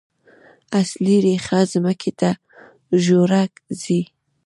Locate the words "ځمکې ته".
1.73-2.29